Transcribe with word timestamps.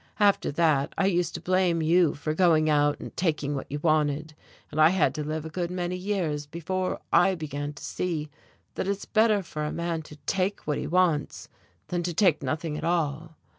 After 0.19 0.49
that 0.53 0.91
I 0.97 1.05
used 1.05 1.35
to 1.35 1.41
blame 1.41 1.79
you 1.83 2.15
for 2.15 2.33
going 2.33 2.71
out 2.71 2.99
and 2.99 3.15
taking 3.15 3.53
what 3.53 3.71
you 3.71 3.77
wanted, 3.77 4.33
and 4.71 4.81
I 4.81 4.89
had 4.89 5.13
to 5.13 5.23
live 5.23 5.45
a 5.45 5.49
good 5.51 5.69
many 5.69 5.95
years 5.95 6.47
before 6.47 6.99
I 7.13 7.35
began 7.35 7.73
to 7.73 7.83
see 7.83 8.31
that 8.73 8.87
it's 8.87 9.05
better 9.05 9.43
for 9.43 9.63
a 9.63 9.71
man 9.71 10.01
to 10.09 10.15
take 10.25 10.61
what 10.61 10.79
he 10.79 10.87
wants 10.87 11.49
than 11.89 12.01
to 12.01 12.15
take 12.15 12.41
nothing 12.41 12.79
at 12.79 12.83
all. 12.83 13.37